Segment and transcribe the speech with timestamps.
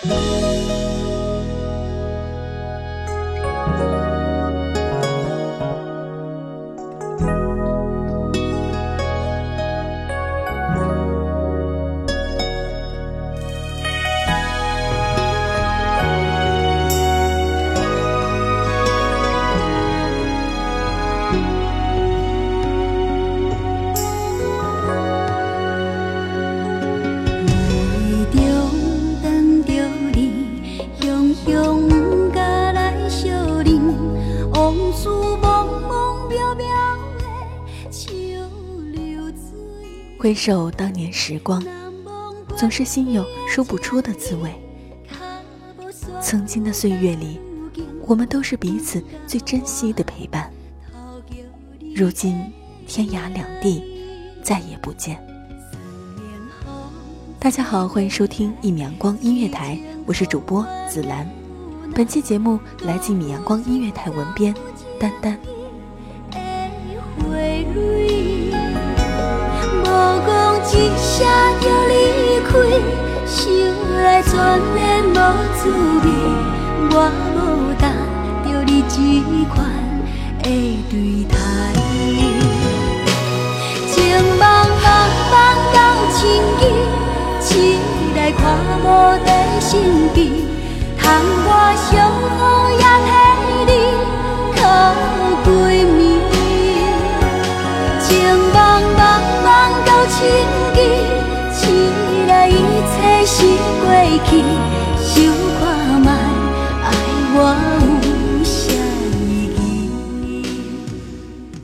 [0.00, 0.37] Thank you.
[40.28, 41.64] 回首当年时光，
[42.54, 44.52] 总是心有说不出的滋味。
[46.20, 47.40] 曾经的岁月里，
[48.06, 50.52] 我们都是彼此最珍惜的陪伴。
[51.96, 52.38] 如今
[52.86, 53.82] 天涯两地，
[54.42, 55.18] 再也不见。
[57.38, 61.26] 大家好，欢迎收听一米阳光音乐台，我是主播紫兰。
[61.94, 64.54] 本期节目来自一米阳光音乐台文编
[65.00, 65.38] 丹丹。
[70.78, 71.26] 一声
[71.60, 72.54] 就离开，
[73.26, 73.36] 想
[74.00, 74.78] 来全然
[75.10, 75.12] 无
[75.56, 75.60] 滋
[76.04, 76.06] 味。
[76.90, 76.94] 我
[77.34, 77.36] 无
[77.80, 77.84] 答
[78.44, 78.94] 着你这
[79.52, 79.56] 款
[80.40, 80.46] 的
[80.88, 80.94] 对
[81.24, 81.34] 待，
[83.88, 83.92] 情
[84.38, 84.40] 茫
[84.84, 84.86] 茫
[85.32, 85.34] 茫
[85.74, 85.76] 到
[86.14, 86.16] 千
[86.60, 86.62] 机，
[87.40, 87.50] 醒
[88.14, 88.40] 来看
[88.80, 88.86] 无
[89.26, 89.28] 在
[89.58, 89.68] 心
[90.14, 90.16] 机，
[90.96, 91.04] 窗
[91.48, 91.50] 外
[91.90, 92.38] 小雨
[92.78, 92.84] 也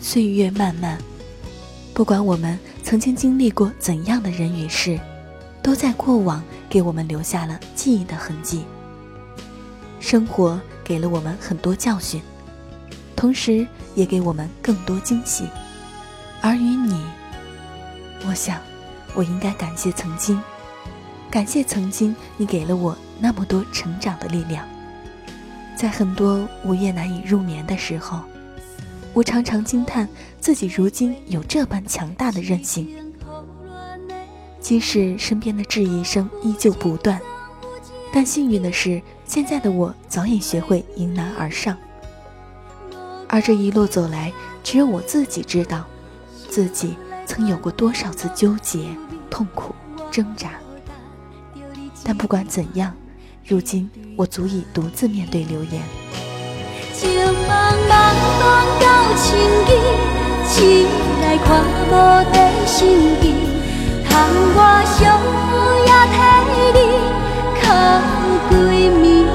[0.00, 0.98] 岁月漫漫，
[1.94, 5.00] 不管我们曾经经历过怎样的人与事，
[5.62, 8.64] 都在过往给我们留下了记忆的痕迹。
[10.00, 12.20] 生活给了我们很多教训，
[13.16, 15.44] 同时也给我们更多惊喜。
[16.42, 17.00] 而与你，
[18.26, 18.60] 我想，
[19.14, 20.38] 我应该感谢曾经，
[21.32, 24.68] 感谢曾经你给了我那么多成长的力量。
[25.74, 28.20] 在很多午夜难以入眠的时候。
[29.14, 30.08] 我常常惊叹
[30.40, 32.88] 自己如今有这般强大的韧性，
[34.58, 37.20] 即使身边的质疑声依旧不断，
[38.10, 41.76] 但幸运的是，现在的我早已学会迎难而上。
[43.28, 44.32] 而这一路走来，
[44.64, 45.84] 只有我自己知道，
[46.48, 48.96] 自己曾有过多少次纠结、
[49.28, 49.74] 痛苦、
[50.10, 50.52] 挣扎。
[52.04, 52.92] 但不管怎样，
[53.46, 55.82] 如今我足以独自面对流言。
[56.92, 57.92] 情茫茫
[58.40, 58.42] 茫
[58.80, 58.84] 到
[59.16, 59.70] 千机，
[60.46, 60.86] 醒
[61.20, 61.92] 来看无
[62.32, 62.80] 在心
[63.20, 63.34] 机，
[64.04, 64.10] 窗
[64.56, 65.50] 外小雨
[65.86, 66.16] 也替
[66.78, 66.80] 你
[67.60, 67.64] 靠
[68.48, 68.54] 归
[68.88, 69.31] 暝。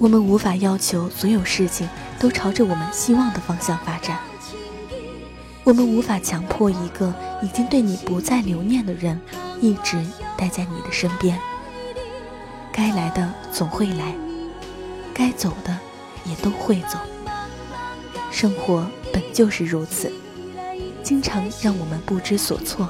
[0.00, 1.88] 我们无法要求所有事情。
[2.20, 4.18] 都朝着我们希望的方向发展。
[5.64, 9.18] 我们无法强迫一个已经对你不再留念的人
[9.58, 10.04] 一直
[10.36, 11.40] 待在你的身边。
[12.70, 14.14] 该来的总会来，
[15.14, 15.74] 该走的
[16.26, 16.98] 也都会走。
[18.30, 20.12] 生活本就是如此，
[21.02, 22.86] 经常让我们不知所措，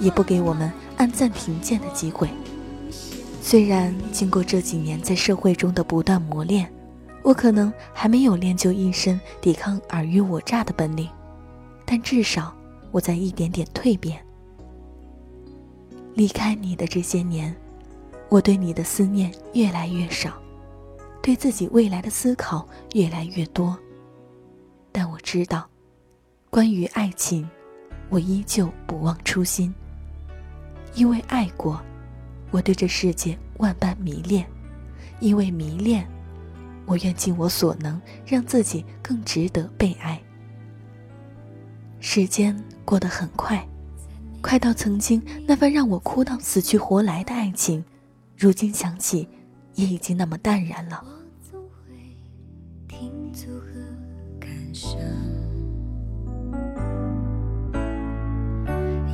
[0.00, 2.28] 也不给我们按暂停键的机会。
[3.54, 6.68] 虽然经过这几年在社会中的不断磨练。
[7.22, 11.08] 我可能还没有练就一身抵抗尔虞我诈的本领，
[11.86, 12.52] 但至少
[12.90, 14.20] 我在一点点蜕变。
[16.14, 17.54] 离开你的这些年，
[18.28, 20.32] 我对你的思念越来越少，
[21.22, 23.78] 对自己未来的思考越来越多。
[24.90, 25.64] 但我知道，
[26.50, 27.48] 关于爱情，
[28.08, 29.72] 我依旧不忘初心。
[30.96, 31.80] 因为爱过，
[32.50, 34.44] 我对这世界万般迷恋；
[35.20, 36.06] 因为迷恋，
[36.86, 40.20] 我愿尽我所能，让自己更值得被爱。
[42.00, 42.54] 时间
[42.84, 43.66] 过得很快，
[44.42, 47.84] 快到曾经那份让我哭到死去活来的爱情，
[48.36, 49.28] 如今想起，
[49.74, 51.02] 也已经那么淡然了。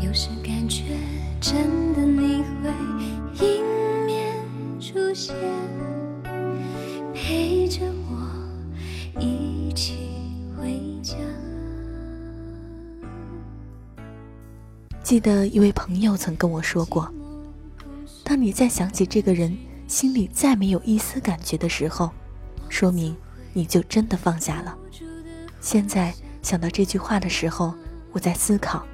[0.03, 0.83] 有时感觉
[1.41, 1.90] 真
[5.15, 5.35] 现，
[7.13, 9.97] 陪着我一起
[10.57, 11.15] 回家。
[15.03, 17.13] 记得一位朋友曾跟我说过，
[18.23, 19.57] 当你再想起这个人，
[19.89, 22.11] 心里再没有一丝感觉的时候，
[22.69, 23.17] 说明
[23.53, 24.77] 你就真的放下了。
[25.61, 27.75] 现在想到这句话的时候，
[28.13, 28.87] 我在思考。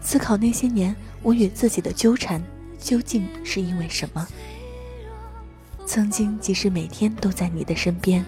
[0.00, 2.42] 思考那些年我与自己的纠缠
[2.78, 4.26] 究竟是因为什么？
[5.88, 8.22] 曾经即使每天都在你的身边，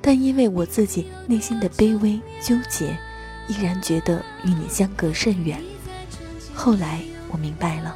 [0.00, 2.96] 但因为我自己内心的卑微纠结，
[3.48, 5.60] 依然觉得与你相隔甚远。
[6.54, 7.92] 后来我明白了，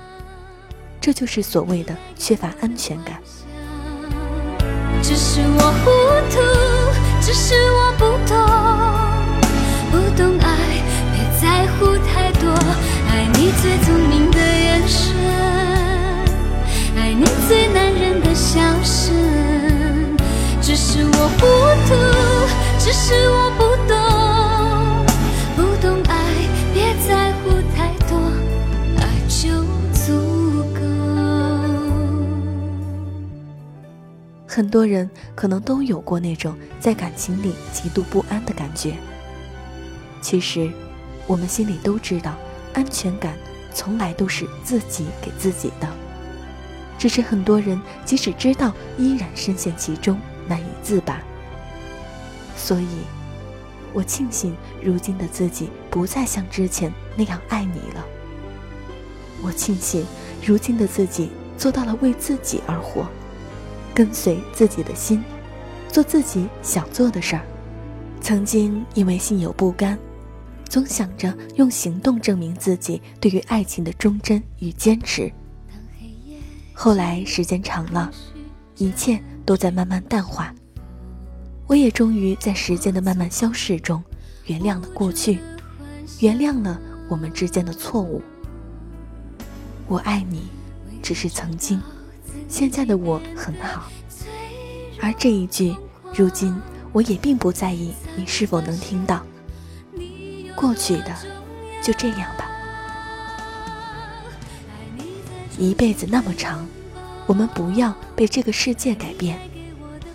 [1.00, 3.22] 这就是所谓的缺乏安全感。
[5.00, 5.90] 只是我糊
[6.32, 6.40] 涂，
[7.24, 8.36] 只是我不懂，
[9.92, 10.82] 不懂爱，
[11.14, 12.50] 别在乎太多。
[13.08, 15.14] 爱你最聪明的眼神，
[34.54, 38.94] 很多人可能都有过那种在感情里极度不安的感觉。
[40.20, 40.70] 其实。
[41.28, 42.36] 我们心里都知道，
[42.74, 43.38] 安全感
[43.72, 45.88] 从来都是自己给自己的，
[46.98, 50.18] 只是很多人即使知道，依然深陷其中，
[50.48, 51.22] 难以自拔。
[52.56, 52.88] 所以，
[53.92, 54.52] 我庆幸
[54.82, 58.04] 如今的自己不再像之前那样爱你了。
[59.42, 60.04] 我庆幸
[60.44, 63.06] 如今的自己做到了为自己而活，
[63.94, 65.22] 跟随自己的心，
[65.88, 67.42] 做自己想做的事儿。
[68.20, 69.98] 曾经因为心有不甘。
[70.68, 75.30] 总想着用行动证明自己对于爱情的忠贞与坚持。
[76.72, 78.10] 后来时间长了，
[78.78, 80.54] 一切都在慢慢淡化。
[81.66, 84.02] 我也终于在时间的慢慢消逝中，
[84.46, 85.40] 原谅了过去，
[86.20, 88.22] 原谅了我们之间的错误。
[89.86, 90.44] 我爱你，
[91.02, 91.78] 只是曾经，
[92.52, 93.90] 现在的我很好。
[95.00, 95.74] 而这一句，
[96.14, 96.54] 如今
[96.92, 99.22] 我也并不在意你是否能听到。
[100.54, 101.16] 过去的，
[101.82, 102.50] 就这样吧。
[105.56, 106.68] 一辈子那么长，
[107.26, 109.40] 我们不要被这个世界改变，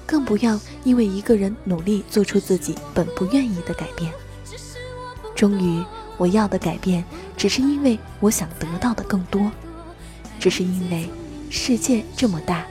[0.06, 4.14] 更不要因为一个人努力做出自己本不愿意的改变。
[5.36, 5.84] 终于，
[6.18, 7.04] 我要的改变，
[7.36, 9.52] 只是因为我想得到的更多，
[10.40, 11.10] 只是因为
[11.50, 12.66] 世界这么大，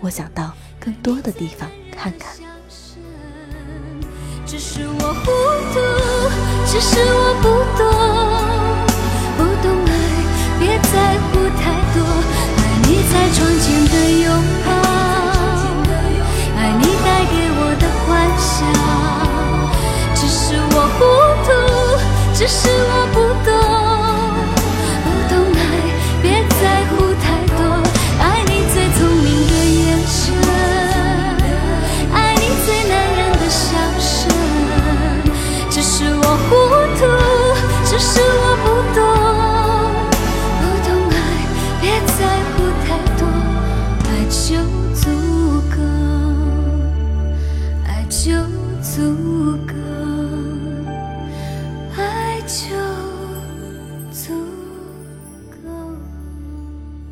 [0.00, 2.36] 我想到更多的地方看看。
[4.46, 5.30] 只是我糊
[5.74, 5.80] 涂，
[6.66, 8.47] 只是我不懂，